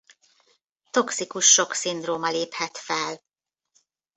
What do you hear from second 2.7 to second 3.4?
fel.